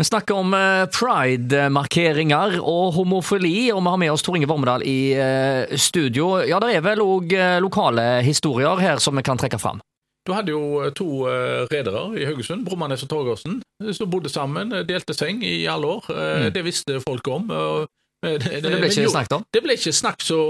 Vi 0.00 0.04
snakker 0.04 0.34
om 0.34 0.54
eh, 0.56 0.86
pride-markeringer 0.88 2.54
og 2.64 2.94
homofili, 2.94 3.66
og 3.68 3.82
vi 3.84 3.90
har 3.92 3.98
med 4.00 4.12
oss 4.14 4.22
Tor 4.24 4.38
Inge 4.38 4.46
Vormedal 4.48 4.80
i 4.88 5.12
eh, 5.12 5.74
studio. 5.76 6.38
Ja, 6.40 6.56
det 6.62 6.70
er 6.72 6.86
vel 6.86 7.02
òg 7.04 7.34
lokale 7.60 8.06
historier 8.24 8.80
her 8.80 9.02
som 9.04 9.20
vi 9.20 9.26
kan 9.28 9.36
trekke 9.36 9.60
fram? 9.60 9.82
Du 10.24 10.32
hadde 10.32 10.54
jo 10.54 10.88
to 10.96 11.26
redere 11.68 12.06
i 12.16 12.24
Haugesund, 12.24 12.64
Brummanes 12.64 13.04
og 13.04 13.10
Torgersen, 13.12 13.60
som 13.92 14.08
bodde 14.08 14.32
sammen, 14.32 14.72
delte 14.88 15.12
seng 15.16 15.44
i 15.44 15.66
alle 15.68 15.92
år. 15.98 16.08
Mm. 16.08 16.48
Det 16.56 16.64
visste 16.64 16.96
folk 17.04 17.28
om. 17.28 17.48
Men 17.50 18.38
det, 18.40 18.40
det, 18.40 18.60
det, 18.64 18.76
ble 18.80 18.88
ikke 18.88 19.08
snakket 19.12 19.36
om? 19.36 19.46
Det 19.52 19.64
ble 19.64 19.76
ikke 19.76 19.96
snakket 20.00 20.28
så 20.32 20.42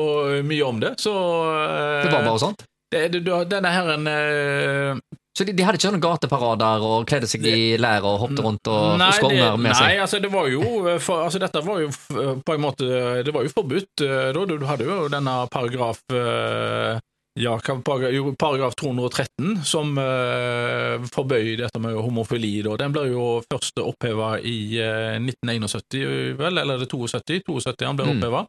mye 0.46 0.66
om 0.66 0.82
det. 0.82 0.94
Så, 1.02 1.14
det 2.06 2.14
var 2.14 2.22
bare 2.22 2.42
sånt? 2.42 2.66
Denne 2.90 3.74
her 3.74 3.90
en 3.94 4.06
så 5.30 5.44
de, 5.46 5.52
de, 5.54 5.62
hadde 5.62 5.78
ikke 5.78 5.86
sånne 5.86 6.02
gateparader 6.02 6.82
og 6.84 7.04
kledde 7.08 7.28
seg 7.30 7.44
i 7.46 7.76
lær 7.78 8.02
og 8.04 8.16
hoppet 8.24 8.40
rundt 8.44 8.70
og 8.72 8.96
nei, 8.98 9.12
skonger 9.14 9.60
med 9.62 9.76
seg? 9.76 9.84
Nei, 9.86 10.00
altså 10.02 10.18
det 10.20 10.30
var 10.32 10.48
jo 10.50 10.64
for, 10.98 11.22
altså 11.22 11.38
dette 11.40 11.62
var 11.64 11.84
jo 11.84 11.92
på 12.42 12.56
en 12.56 12.64
måte 12.64 12.88
Det 13.24 13.32
var 13.32 13.46
jo 13.46 13.52
forbudt 13.54 14.02
da. 14.02 14.42
Du 14.50 14.66
hadde 14.66 14.88
jo 14.90 15.06
denne 15.12 15.36
paragraf 15.54 16.02
ja, 17.38 17.58
paragraf 18.38 18.74
213, 18.74 19.60
som 19.64 19.98
uh, 19.98 20.98
forbøy 21.14 21.56
dette 21.60 21.80
med 21.82 21.94
homofili. 21.94 22.58
Da. 22.66 22.76
Den 22.80 22.94
ble 22.94 23.06
jo 23.12 23.26
først 23.46 23.78
oppheva 23.84 24.34
i 24.42 24.80
uh, 24.82 25.16
1971, 25.20 26.34
vel, 26.40 26.58
eller 26.58 26.82
det 26.82 26.90
72? 26.90 27.44
72 27.46 27.86
han 27.86 28.00
ble 28.00 28.08
mm. 28.08 28.16
oppheva. 28.16 28.44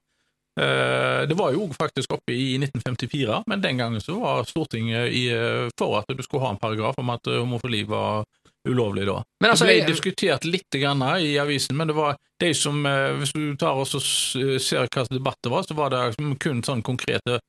Uh, 0.60 1.24
det 1.30 1.38
var 1.40 1.54
jo 1.56 1.70
faktisk 1.72 2.12
oppe 2.18 2.34
i 2.36 2.58
1954, 2.60 3.44
men 3.48 3.62
den 3.64 3.80
gangen 3.80 4.04
så 4.04 4.18
var 4.20 4.44
Stortinget 4.50 5.14
i, 5.16 5.30
uh, 5.32 5.70
for 5.80 6.02
at 6.02 6.12
du 6.12 6.24
skulle 6.26 6.44
ha 6.44 6.52
en 6.52 6.60
paragraf 6.60 7.00
om 7.00 7.14
at 7.14 7.30
homofili 7.32 7.86
var 7.88 8.26
ulovlig 8.68 9.08
da. 9.08 9.22
Men 9.42 9.54
altså, 9.54 9.66
det 9.66 9.72
ble 9.72 9.78
jeg... 9.80 9.92
diskutert 9.94 10.46
litt 10.46 10.78
grann 10.82 11.02
i 11.24 11.32
avisen, 11.42 11.78
men 11.80 11.90
det 11.90 11.96
var 11.98 12.20
de 12.42 12.52
som 12.58 12.84
Hvis 13.18 13.32
du 13.34 13.56
tar 13.58 13.78
og 13.78 13.88
ser 13.90 14.86
hva 14.86 15.06
debatt 15.10 15.40
det 15.42 15.54
var, 15.54 15.66
så 15.66 15.78
var 15.78 15.94
det 15.94 16.36
kun 16.42 16.62
sånn 16.66 16.84
konkrete 16.86 17.40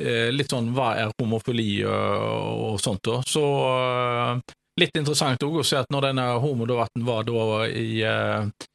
Eh, 0.00 0.30
litt 0.32 0.52
sånn 0.52 0.70
hva 0.72 0.94
er 0.96 1.12
homofili 1.20 1.82
og, 1.84 2.78
sånt. 2.80 3.02
da. 3.04 3.20
Så 3.28 3.42
eh, 3.44 4.54
litt 4.80 4.96
interessant 4.96 5.42
òg 5.44 5.60
å 5.60 5.66
se 5.66 5.80
at 5.80 5.90
når 5.92 6.10
denne 6.10 6.26
homodebatten 6.40 7.04
var 7.04 7.26
da 7.28 7.66
i, 7.68 8.00
eh, 8.06 8.68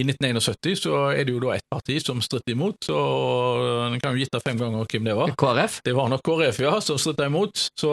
i 0.00 0.04
1971, 0.06 0.80
så 0.82 0.94
er 1.12 1.26
det 1.26 1.34
jo 1.34 1.42
da 1.44 1.54
ett 1.56 1.66
parti 1.72 1.98
som 2.02 2.22
stritter 2.24 2.54
imot, 2.54 2.78
så 2.86 2.96
en 3.86 4.00
kan 4.00 4.16
jo 4.16 4.22
gjette 4.24 4.40
fem 4.44 4.58
ganger 4.60 4.88
hvem 4.88 5.08
det 5.08 5.16
var. 5.18 5.34
KrF? 5.38 5.80
Det 5.86 5.94
var 5.96 6.10
nok 6.12 6.24
KrF, 6.26 6.62
ja, 6.64 6.74
som 6.84 6.98
stritta 7.00 7.28
imot. 7.28 7.66
Så, 7.80 7.92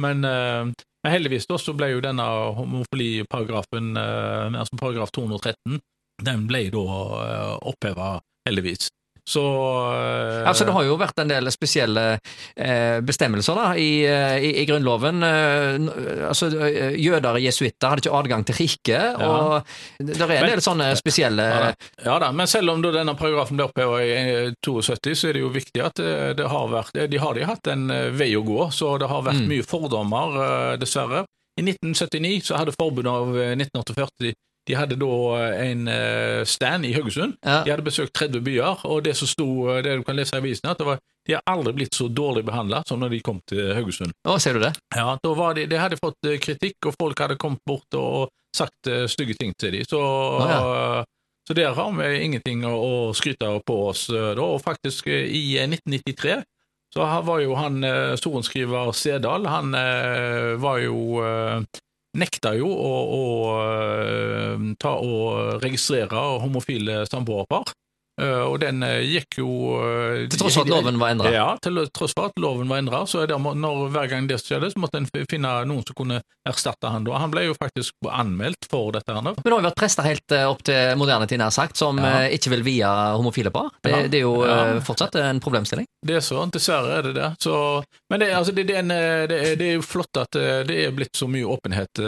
men, 0.00 0.20
men, 0.22 0.74
heldigvis 1.08 1.48
da 1.48 1.58
så 1.60 1.74
ble 1.78 1.92
jo 1.94 2.04
denne 2.04 2.26
homofiliparagrafen, 2.58 3.94
altså 3.96 4.80
paragraf 4.80 5.14
213, 5.16 5.80
den 6.26 6.46
ble 6.50 6.66
da 6.74 6.84
oppheva, 7.70 8.18
heldigvis. 8.48 8.90
Så 9.28 9.42
uh, 9.44 10.48
altså, 10.48 10.64
Det 10.64 10.72
har 10.72 10.86
jo 10.86 10.96
vært 11.00 11.20
en 11.20 11.28
del 11.28 11.50
spesielle 11.52 12.04
uh, 12.16 12.98
bestemmelser 13.04 13.58
da, 13.58 13.66
i, 13.76 13.90
uh, 14.08 14.36
i, 14.40 14.54
i 14.62 14.64
Grunnloven. 14.68 15.20
altså, 16.28 16.48
Jøder 16.96 17.36
og 17.36 17.44
jesuitter 17.44 17.92
hadde 17.92 18.06
ikke 18.06 18.16
adgang 18.16 18.46
til 18.48 18.58
riket, 18.62 19.18
ja. 19.20 19.28
og 19.28 20.06
det 20.08 20.16
er 20.24 20.34
en 20.38 20.52
del 20.54 20.62
sånne 20.64 20.88
spesielle 20.98 21.44
ja, 21.48 21.68
ja 22.06 22.16
da, 22.22 22.30
men 22.34 22.48
selv 22.50 22.72
om 22.72 22.82
denne 22.82 23.14
paragrafen 23.18 23.58
ble 23.58 23.68
oppheva 23.68 24.00
i 24.04 24.50
72, 24.64 25.14
så 25.18 25.28
er 25.28 25.36
det 25.36 25.44
jo 25.44 25.52
viktig 25.52 25.84
at 25.84 26.00
det, 26.38 26.46
har 26.48 26.70
vært 26.72 26.96
De 27.10 27.20
har 27.20 27.36
de 27.36 27.46
hatt 27.48 27.70
en 27.72 27.88
vei 28.16 28.30
å 28.38 28.44
gå, 28.46 28.70
så 28.74 28.96
det 29.00 29.10
har 29.10 29.24
vært 29.26 29.42
mm. 29.42 29.48
mye 29.52 29.66
fordommer, 29.66 30.38
dessverre. 30.80 31.24
I 31.58 31.64
1979 31.66 32.48
så 32.48 32.60
hadde 32.60 32.76
forbundet 32.76 33.12
av 33.12 33.34
1948 33.34 34.32
de 34.68 34.76
hadde 34.76 34.98
da 35.00 35.12
en 35.56 35.88
uh, 35.88 36.44
stand 36.44 36.86
i 36.86 36.92
Haugesund. 36.92 37.38
Ja. 37.40 37.62
De 37.64 37.72
hadde 37.72 37.86
besøkt 37.86 38.12
30 38.18 38.42
byer, 38.44 38.84
og 38.84 39.04
det 39.06 39.14
som 39.16 39.30
sto, 39.30 39.48
eh, 39.72 39.80
det 39.84 39.98
du 40.00 40.04
kan 40.04 40.18
lese 40.18 40.36
i 40.36 40.42
avisen, 40.42 40.68
at 40.68 40.80
det 40.80 40.86
var, 40.88 41.00
de 41.28 41.36
har 41.38 41.44
aldri 41.48 41.72
blitt 41.80 41.96
så 41.96 42.08
dårlig 42.12 42.44
behandla 42.44 42.82
som 42.88 43.00
når 43.00 43.16
de 43.16 43.22
kom 43.24 43.40
til 43.48 43.72
Haugesund. 43.76 44.12
Å, 44.28 44.36
ser 44.42 44.58
du 44.58 44.64
det? 44.66 44.74
Ja, 44.96 45.16
de, 45.24 45.64
de 45.70 45.80
hadde 45.80 46.00
fått 46.00 46.28
eh, 46.28 46.36
kritikk, 46.42 46.90
og 46.90 46.98
folk 47.00 47.24
hadde 47.24 47.38
kommet 47.40 47.64
bort 47.68 47.96
og 47.96 48.28
sagt 48.56 48.88
stygge 49.12 49.36
ting 49.38 49.52
til 49.60 49.76
dem. 49.76 49.86
Så, 49.86 49.98
oh, 50.00 50.44
ja. 50.48 51.02
så 51.46 51.54
der 51.54 51.74
har 51.76 51.90
vi 51.98 52.06
ingenting 52.24 52.64
å, 52.66 52.72
å 52.74 52.94
skryte 53.14 53.50
på 53.68 53.76
oss 53.90 54.06
da. 54.10 54.40
Og 54.42 54.56
faktisk, 54.64 55.06
i 55.06 55.60
1993 55.60 56.40
så 56.96 57.04
var 57.22 57.42
jo 57.44 57.52
han 57.60 57.84
sorenskriver 58.16 58.90
Sedal, 58.96 59.44
han 59.52 59.76
var 60.64 60.80
jo 60.80 61.20
nekta 62.18 62.54
jo 62.58 62.68
å, 62.68 62.94
å, 63.18 63.24
eh, 63.64 64.70
ta 64.80 64.96
og 65.00 65.62
registrere 65.64 66.24
homofile 66.42 67.04
samboerpar. 67.08 67.74
Eh, 68.18 68.42
og 68.42 68.56
den 68.58 68.82
eh, 68.82 69.04
gikk 69.06 69.36
jo 69.38 69.48
Til 70.26 70.40
tross 70.40 70.56
for 70.58 70.66
at 70.66 70.72
loven 70.72 70.96
var 70.98 71.12
endra? 71.14 71.30
Ja, 71.30 71.46
til 71.62 71.78
tross 71.94 72.16
for 72.18 72.32
at 72.32 72.40
loven 72.42 72.66
var 72.70 72.82
endra. 72.82 73.04
Så 73.06 73.22
hver 73.22 74.10
gang 74.10 74.26
det 74.26 74.40
skjedde, 74.42 74.72
så 74.72 74.82
måtte 74.82 74.98
en 74.98 75.06
finne 75.30 75.52
noen 75.70 75.86
som 75.86 75.98
kunne 75.98 76.18
erstatte 76.48 76.90
han. 76.90 77.06
Og 77.06 77.14
Han 77.14 77.30
ble 77.30 77.46
jo 77.46 77.54
faktisk 77.58 77.94
anmeldt 78.10 78.66
for 78.70 78.90
dette. 78.96 79.14
her. 79.14 79.22
Men 79.22 79.38
det 79.38 79.52
har 79.52 79.60
jo 79.60 79.68
vært 79.68 79.78
prester 79.78 80.08
helt 80.08 80.36
opp 80.48 80.64
til 80.66 80.98
moderne 80.98 81.28
tid, 81.30 81.38
nær 81.38 81.54
sagt, 81.54 81.78
som 81.78 82.00
ja. 82.02 82.26
ikke 82.34 82.56
vil 82.56 82.66
vie 82.66 82.90
homofile 82.90 83.54
par. 83.54 83.70
Det, 83.86 84.08
det 84.10 84.22
er 84.22 84.26
jo 84.26 84.40
ja. 84.42 84.80
fortsatt 84.82 85.20
en 85.22 85.42
problemstilling. 85.44 85.86
Det 86.06 86.14
er 86.14 86.22
sånn, 86.22 86.52
dessverre 86.54 86.98
er 86.98 87.08
det 87.08 87.14
det. 87.16 87.28
Så, 87.42 87.54
men 88.12 88.22
det, 88.22 88.28
altså, 88.36 88.52
det, 88.54 88.68
det, 88.68 88.76
er 88.76 88.84
en, 88.84 88.92
det, 89.32 89.64
er 89.66 89.72
jo 89.74 89.82
flott 89.82 90.20
at 90.20 90.36
det 90.68 90.76
er 90.84 90.94
blitt 90.94 91.18
så 91.18 91.26
mye 91.26 91.48
åpenhet 91.50 91.98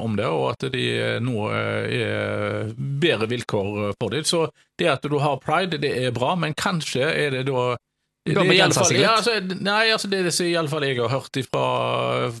om 0.00 0.16
det, 0.16 0.24
og 0.24 0.46
at 0.54 0.64
de 0.72 0.86
nå 1.20 1.50
er 1.52 2.72
bedre 2.76 3.28
vilkår 3.28 3.92
for 4.00 4.16
det. 4.16 4.24
Så 4.30 4.46
det 4.80 4.88
at 4.94 5.04
du 5.04 5.18
har 5.20 5.36
pride, 5.44 5.82
det 5.82 5.92
er 6.00 6.16
bra, 6.16 6.32
men 6.40 6.56
kanskje 6.56 7.12
er 7.12 7.36
det 7.36 7.44
da 7.50 7.74
det 8.24 8.36
er 8.36 8.72
fall, 8.76 8.96
ja, 9.00 9.14
altså, 9.16 9.38
nei, 9.64 9.90
altså 9.94 10.08
det, 10.12 10.18
det 10.26 10.34
i 10.44 10.50
iallfall 10.52 10.84
jeg 10.84 10.98
har 10.98 11.08
hørt 11.08 11.38
fra 11.46 11.62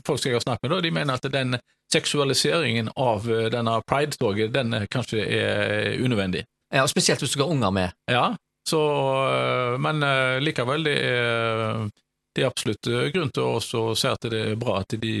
folk 0.04 0.20
som 0.20 0.28
jeg 0.28 0.36
har 0.36 0.44
snakket 0.44 0.66
med, 0.66 0.74
da, 0.74 0.80
de 0.84 0.90
mener 0.92 1.16
at 1.16 1.28
den 1.32 1.56
seksualiseringen 1.92 2.90
av 3.00 3.24
eh, 3.30 3.48
denne 3.52 3.78
pride-toget, 3.88 4.52
den 4.54 4.76
kanskje 4.92 5.24
er 5.24 5.96
unødvendig. 6.04 6.44
Ja, 6.70 6.84
og 6.84 6.92
Spesielt 6.92 7.22
hvis 7.22 7.32
du 7.32 7.38
skal 7.38 7.48
ha 7.48 7.56
unger 7.56 7.72
med. 7.74 7.96
Ja, 8.12 8.26
så, 8.70 8.82
eh, 9.30 9.78
men 9.82 10.04
eh, 10.06 10.36
likevel, 10.44 10.86
det 10.86 10.96
er, 11.06 11.88
det 12.34 12.44
er 12.44 12.50
absolutt 12.50 12.90
grunn 13.14 13.32
til 13.34 13.48
å 13.58 13.96
se 13.98 14.12
at 14.12 14.30
det 14.30 14.44
er 14.52 14.60
bra 14.60 14.80
at 14.84 14.94
de, 15.02 15.16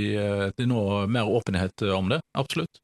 de 0.56 0.68
nå 0.70 0.84
mer 1.10 1.28
åpenhet 1.28 1.88
om 1.90 2.12
det. 2.12 2.22
Absolutt. 2.38 2.82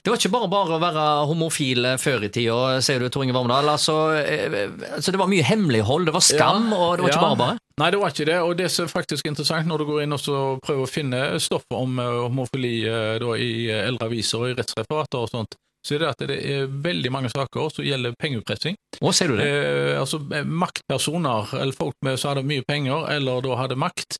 Det 0.00 0.10
var 0.10 0.18
ikke 0.18 0.32
bare 0.32 0.48
bare 0.50 0.76
å 0.76 0.80
være 0.80 1.04
homofil 1.28 1.86
før 2.00 2.24
i 2.26 2.30
tida, 2.32 2.78
sier 2.84 3.02
du, 3.02 3.08
Tor 3.12 3.26
Inge 3.26 3.34
Vormedal. 3.36 3.68
Altså, 3.74 3.96
eh, 4.16 4.72
altså, 4.88 5.12
det 5.12 5.20
var 5.20 5.30
mye 5.30 5.44
hemmelighold, 5.46 6.08
det 6.08 6.14
var 6.16 6.24
skam, 6.24 6.70
ja, 6.72 6.78
og 6.78 6.96
det 6.96 7.04
var 7.04 7.12
ikke 7.12 7.26
bare 7.26 7.40
bare? 7.42 7.58
Nei, 7.82 7.90
det 7.92 8.00
var 8.00 8.14
ikke 8.14 8.28
det, 8.28 8.38
og 8.44 8.54
det 8.58 8.68
som 8.72 8.86
er 8.86 8.92
faktisk 8.92 9.28
interessant 9.28 9.68
når 9.68 9.82
du 9.82 9.88
går 9.90 10.04
inn 10.04 10.16
og 10.16 10.62
prøver 10.64 10.86
å 10.86 10.90
finne 10.90 11.22
stoff 11.42 11.66
om 11.76 12.00
eh, 12.00 12.20
homofili 12.24 12.74
eh, 12.88 13.18
da, 13.22 13.34
i 13.36 13.52
eldre 13.82 14.08
aviser 14.08 14.42
og 14.42 14.52
i 14.52 14.56
rettsreferater 14.58 15.26
og 15.26 15.32
sånt, 15.32 15.58
så 15.82 15.96
er 15.96 16.02
det 16.02 16.10
at 16.10 16.26
det 16.30 16.38
er 16.46 16.74
veldig 16.84 17.10
mange 17.14 17.30
saker 17.32 17.72
som 17.74 17.86
gjelder 17.86 18.14
pengeutpressing. 18.22 18.76
Hva 19.02 19.14
ser 19.16 19.32
du 19.32 19.38
det? 19.40 19.46
Eh, 19.46 19.94
altså 19.98 20.20
Maktpersoner, 20.46 21.56
eller 21.58 21.76
folk 21.76 21.96
med, 22.06 22.20
som 22.20 22.32
hadde 22.32 22.46
mye 22.46 22.66
penger, 22.68 23.08
eller 23.16 23.42
da 23.44 23.58
hadde 23.64 23.80
makt, 23.80 24.18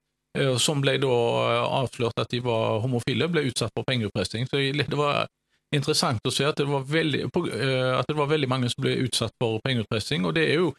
som 0.56 0.78
ble 0.80 0.94
da 0.96 1.14
avslørt 1.82 2.16
at 2.22 2.30
de 2.32 2.38
var 2.40 2.78
homofile, 2.80 3.26
ble 3.28 3.42
utsatt 3.50 3.74
for 3.76 3.84
pengeutpressing. 3.84 4.46
Så 4.48 4.62
det 4.72 4.96
var 4.96 5.26
interessant 5.76 6.24
å 6.28 6.32
se 6.32 6.46
at 6.46 6.60
det 6.60 6.68
var 6.68 6.84
veldig, 6.88 7.26
eh, 7.26 7.92
at 7.98 8.08
det 8.08 8.16
var 8.16 8.30
veldig 8.30 8.48
mange 8.50 8.70
som 8.72 8.84
ble 8.84 8.98
utsatt 9.06 9.34
for 9.40 9.60
pengeutpressing, 9.64 10.26
og 10.28 10.36
det 10.36 10.48
er 10.50 10.60
jo 10.60 10.72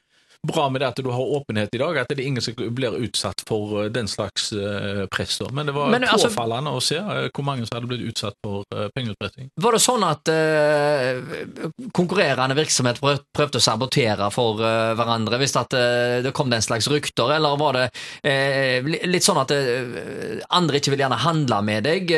bra 0.47 0.69
med 0.69 0.81
det 0.81 0.87
at 0.87 0.99
du 0.99 1.09
har 1.09 1.21
åpenhet 1.37 1.75
i 1.75 1.79
dag, 1.79 1.97
at 1.97 2.09
det 2.11 2.19
er 2.19 2.27
ingen 2.27 2.43
som 2.43 2.55
blir 2.75 2.97
utsatt 3.05 3.43
for 3.47 3.83
eh, 3.83 3.89
den 3.93 4.09
slags 4.11 4.49
uh, 4.53 5.05
press. 5.11 5.39
Men 5.51 5.69
det 5.69 5.75
var 5.75 5.91
Men, 5.93 6.03
altså, 6.03 6.27
påfallende 6.27 6.73
å 6.75 6.81
se 6.83 6.99
uh, 6.99 7.29
hvor 7.31 7.45
mange 7.47 7.67
som 7.67 7.77
hadde 7.77 7.89
blitt 7.91 8.03
utsatt 8.11 8.35
for 8.43 8.67
uh, 8.75 8.89
pengeutpressing. 8.95 9.49
Var 9.63 9.77
det 9.77 9.81
sånn 9.83 10.03
at 10.03 10.31
konkurrerende 11.95 12.55
virksomhet 12.57 12.99
prøvde 12.99 13.59
å 13.59 13.63
sabotere 13.63 14.27
for 14.33 14.59
hverandre 14.59 15.39
hvis 15.41 15.55
at, 15.59 15.73
det 16.23 16.31
kom 16.35 16.51
den 16.51 16.63
slags 16.63 16.87
rykter, 16.91 17.31
eller 17.35 17.57
var 17.59 17.77
det 17.77 18.93
litt 19.07 19.25
sånn 19.25 19.39
at 19.41 19.53
andre 20.53 20.79
ikke 20.79 20.93
ville 20.93 21.05
gjerne 21.05 21.21
handle 21.23 21.59
med 21.65 21.87
deg 21.87 22.13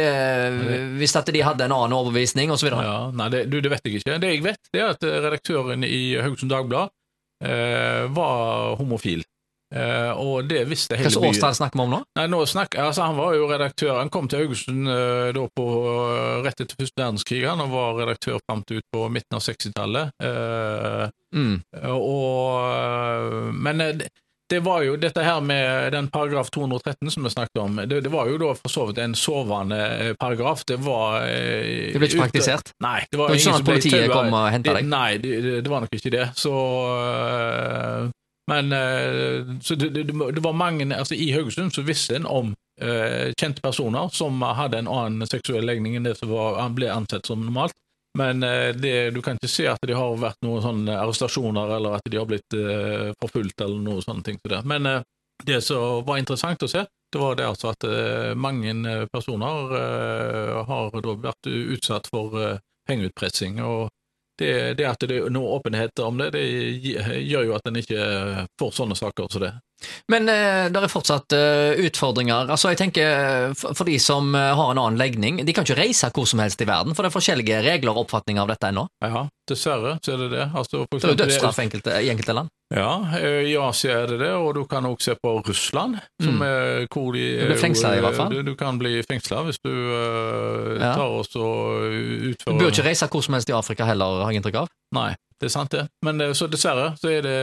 hvis 1.00 1.16
at 1.19 1.31
de 1.33 1.44
hadde 1.45 1.68
en 1.68 1.75
annen 1.75 1.98
overbevisning 1.98 2.54
osv.? 2.54 2.69
Ja, 2.74 3.10
nei, 3.16 3.30
det, 3.33 3.45
du, 3.51 3.60
det 3.63 3.74
vet 3.74 3.88
jeg 3.88 4.00
ikke. 4.00 4.19
Det 4.22 4.33
jeg 4.36 4.45
vet, 4.45 4.62
det 4.74 4.83
er 4.83 4.94
at 4.95 5.10
redaktøren 5.27 5.86
i 5.88 6.04
Haugesund 6.22 6.54
Dagblad 6.54 6.89
eh, 6.89 7.05
var 7.40 8.76
homofil. 8.80 9.26
Uh, 9.74 10.14
og 10.22 10.46
det 10.48 10.62
visste 10.70 10.96
hele 10.96 11.10
byen. 11.10 11.34
Hvilket 11.34 11.58
snakker 11.58 11.80
vi 11.80 11.84
om 11.84 11.94
nå? 11.96 12.00
Nei, 12.20 12.26
nå 12.30 12.38
snakker, 12.48 12.86
altså, 12.86 13.08
Han 13.10 13.18
var 13.18 13.34
jo 13.36 13.48
redaktør. 13.50 13.96
Han 13.98 14.12
kom 14.14 14.30
til 14.30 14.44
Haugesund 14.44 14.88
uh, 14.88 15.32
da 15.36 15.46
på, 15.58 15.66
rett 16.46 16.62
etter 16.62 16.78
første 16.80 17.02
verdenskrig 17.02 17.42
han, 17.48 17.64
og 17.66 17.74
var 17.74 17.98
redaktør 18.04 18.38
fram 18.46 18.62
til 18.68 18.80
ut 18.80 18.88
på 18.94 19.08
midten 19.12 19.40
av 19.40 19.44
60-tallet. 19.44 20.14
Eh, 20.24 21.04
mm. 21.36 21.56
og, 21.92 23.52
men 23.66 23.84
eh, 23.84 24.06
det 24.50 24.59
var 24.62 24.83
jo 24.86 24.95
dette 25.01 25.24
her 25.25 25.39
med 25.42 25.92
den 25.95 26.07
paragraf 26.13 26.50
213 26.53 27.12
som 27.12 27.24
vi 27.25 27.30
snakket 27.33 27.62
om, 27.62 27.80
det, 27.89 28.01
det 28.06 28.12
var 28.13 28.27
jo 28.30 28.38
da 28.38 28.51
for 28.53 28.69
så 28.69 28.83
vidt 28.89 29.00
en 29.01 29.15
sovende 29.18 29.80
eh, 29.97 30.12
paragraf. 30.21 30.62
Det 30.69 30.77
var 30.86 31.24
eh, 31.25 31.94
Det 31.94 32.01
ble 32.01 32.09
ikke 32.12 32.21
praktisert? 32.27 32.69
Nei. 32.86 33.00
Det 33.07 33.15
Det 33.15 33.21
var 33.24 33.31
var 33.31 33.39
ikke 33.39 33.47
sånn 33.47 33.57
at 33.62 33.69
politiet 33.71 34.12
kom 34.13 34.38
og 34.38 34.45
henta 34.53 34.75
deg? 34.77 34.86
Nei, 34.92 35.18
det, 35.24 35.33
det- 35.65 35.71
var 35.74 35.81
nok 35.88 35.97
ikke 35.97 36.13
det. 36.13 36.27
Så 36.38 36.53
øh, 36.53 38.09
Men 38.51 38.74
øh, 38.74 39.56
så 39.62 39.75
det, 39.75 39.89
det, 39.95 40.44
var 40.44 40.51
mange 40.53 40.86
altså 40.95 41.15
I 41.18 41.31
Haugesund 41.33 41.71
så 41.74 41.81
visste 41.81 42.15
en 42.19 42.25
om 42.30 42.53
øh, 42.81 43.33
kjente 43.39 43.62
personer 43.65 44.09
som 44.13 44.41
hadde 44.41 44.77
en 44.83 44.88
annen 44.91 45.25
seksuell 45.27 45.65
legning 45.65 45.95
enn 45.98 46.06
det 46.06 46.18
som 46.19 46.30
var, 46.30 46.59
han 46.62 46.75
ble 46.77 46.91
ansett 46.94 47.25
som 47.25 47.41
normalt. 47.41 47.74
Men 48.15 48.44
øh, 48.44 48.75
det, 48.75 49.12
du 49.12 49.21
kan 49.21 49.35
ikke 49.35 49.51
se 49.51 49.67
at 49.67 49.81
det 49.83 49.97
har 49.97 50.15
vært 50.19 50.39
noen 50.45 50.63
sånne 50.63 50.95
arrestasjoner, 51.01 51.75
eller 51.77 51.97
at 51.97 52.07
de 52.12 52.19
har 52.19 52.29
blitt 52.29 52.56
øh, 52.56 53.12
forfulgt, 53.21 53.59
eller 53.62 53.81
noen 53.83 54.06
sånne 54.06 54.23
ting. 54.23 54.39
det. 54.44 54.62
Men 54.63 54.88
øh, 54.88 55.01
det 55.44 55.59
som 55.63 56.06
var 56.07 56.21
interessant 56.21 56.63
å 56.63 56.71
se, 56.71 56.85
det 57.12 57.19
var 57.21 57.35
det 57.35 57.47
altså 57.47 57.73
at 57.73 57.83
øh, 57.88 58.31
mange 58.39 58.71
øh, 58.71 59.03
personer 59.12 59.75
har 60.69 60.95
vært 61.03 61.51
utsatt 61.51 62.07
for 62.12 62.59
pengeutpressing. 62.88 63.62
og 63.63 63.89
det, 64.39 64.77
det 64.77 64.83
at 64.83 65.00
det 65.00 65.15
er 65.15 65.31
noe 65.31 65.56
åpenhet 65.56 66.00
om 66.03 66.17
det, 66.19 66.33
det 66.35 66.44
gjør 67.23 67.45
jo 67.47 67.53
at 67.56 67.69
en 67.69 67.79
ikke 67.79 68.01
får 68.59 68.73
sånne 68.75 68.97
saker 69.00 69.29
som 69.31 69.45
det. 69.45 69.53
Men 70.10 70.30
eh, 70.31 70.69
det 70.72 70.80
er 70.81 70.89
fortsatt 70.89 71.33
eh, 71.36 71.81
utfordringer. 71.86 72.48
Altså, 72.50 72.72
jeg 72.72 72.80
tenker 72.80 73.06
eh, 73.06 73.54
for, 73.60 73.75
for 73.75 73.89
de 73.89 73.98
som 74.01 74.31
eh, 74.38 74.54
har 74.56 74.72
en 74.72 74.80
annen 74.81 74.98
legning, 74.98 75.42
de 75.45 75.54
kan 75.54 75.66
ikke 75.68 75.77
reise 75.81 76.10
hvor 76.16 76.25
som 76.30 76.39
helst 76.39 76.62
i 76.63 76.68
verden, 76.69 76.95
for 76.95 77.04
det 77.06 77.12
er 77.12 77.18
forskjellige 77.18 77.62
regler 77.68 77.92
og 77.94 78.06
oppfatninger 78.06 78.42
av 78.45 78.54
dette 78.54 78.72
ennå. 78.72 78.88
Ja, 79.04 79.25
dessverre 79.51 79.98
så 80.06 80.16
er 80.16 80.24
det 80.24 80.30
det. 80.33 80.45
Altså, 80.56 80.86
for 80.88 80.98
Det 81.00 81.10
er 81.10 81.13
jo 81.16 81.19
dødsstraff 81.25 81.60
enkelte, 81.66 81.98
i 82.01 82.10
enkelte 82.13 82.38
land. 82.39 82.50
Ja, 82.74 82.94
eh, 83.19 83.44
i 83.51 83.57
Asia 83.62 84.00
er 84.06 84.07
det 84.16 84.22
det, 84.24 84.31
og 84.33 84.56
du 84.57 84.63
kan 84.72 84.88
også 84.89 85.12
se 85.12 85.18
på 85.22 85.36
Russland, 85.45 86.00
som 86.24 86.39
Mm. 86.39 86.45
er 86.48 86.88
hvor 86.89 87.12
de 87.13 87.25
Du 87.38 87.45
blir 87.51 87.62
fengslet 87.62 88.00
i 88.00 88.01
hvert 88.01 88.16
fall. 88.18 88.31
Du, 88.33 88.42
du 88.42 88.56
kan 88.57 88.80
bli 88.81 88.95
fengsla 89.06 89.44
hvis 89.45 89.60
du 89.63 89.69
Ja. 90.80 90.95
tar 90.95 91.06
og 91.06 91.27
utfører 91.30 92.57
Du 92.57 92.63
bør 92.63 92.72
ikke 92.74 92.88
reise 92.88 93.07
hvor 93.12 93.22
som 93.24 93.36
helst 93.38 93.50
i 93.51 93.54
Afrika 93.56 93.86
heller, 93.86 94.24
har 94.24 94.31
jeg 94.31 94.42
inntrykk 94.42 94.63
av. 94.63 94.72
Nei, 94.95 95.12
det 95.42 95.50
er 95.50 95.52
sant 95.52 95.74
det. 95.74 95.84
Men 96.06 96.22
eh, 96.24 96.32
så 96.38 96.48
dessverre 96.48 96.94
så 97.00 97.10
er 97.12 97.26
det 97.26 97.36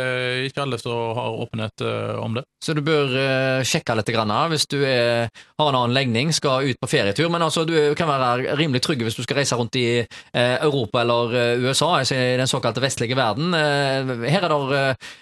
ikke 0.49 0.65
alle 0.65 0.79
som 0.81 1.13
har 1.19 1.37
åpenhet 1.45 1.85
eh, 1.85 2.15
om 2.23 2.39
det. 2.39 2.45
Så 2.65 2.73
du 2.77 2.81
bør 2.85 3.13
eh, 3.21 3.65
sjekke 3.69 3.97
litt 3.99 4.13
grann, 4.15 4.33
hvis 4.53 4.65
du 4.71 4.79
er, 4.81 5.29
har 5.61 5.69
en 5.69 5.77
annen 5.77 5.97
legning, 5.97 6.33
skal 6.33 6.71
ut 6.71 6.81
på 6.81 6.89
ferietur. 6.89 7.29
Men 7.33 7.45
altså, 7.45 7.67
du 7.69 7.75
kan 7.99 8.09
være 8.09 8.57
rimelig 8.57 8.83
trygg 8.87 9.05
hvis 9.05 9.19
du 9.19 9.25
skal 9.27 9.43
reise 9.43 9.59
rundt 9.61 9.77
i 9.77 9.87
Europa 10.33 11.03
eller 11.03 11.35
USA, 11.61 11.91
altså 11.99 12.17
i 12.17 12.37
den 12.41 12.51
såkalte 12.51 12.83
vestlige 12.83 13.17
verden. 13.19 13.53
Her, 13.53 14.47
er 14.47 14.53
der, 14.53 14.75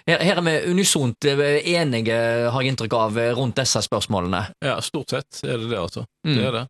her, 0.07 0.25
her 0.29 0.41
er 0.41 0.47
vi 0.47 0.57
unisont 0.71 1.27
enige, 1.27 2.19
har 2.53 2.63
jeg 2.63 2.75
inntrykk 2.75 2.99
av, 2.99 3.23
rundt 3.39 3.59
disse 3.59 3.83
spørsmålene. 3.87 4.45
Ja, 4.65 4.79
stort 4.85 5.17
sett 5.17 5.43
er 5.45 5.59
det 5.59 5.73
det, 5.73 5.81
altså. 5.81 6.07
Mm. 6.27 6.37
Det 6.37 6.47
er 6.47 6.59
det. 6.61 6.69